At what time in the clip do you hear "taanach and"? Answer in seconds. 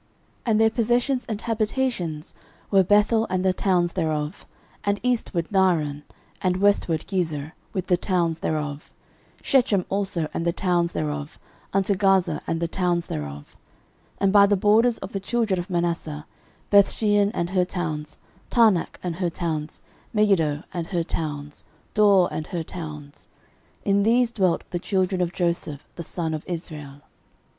18.50-19.16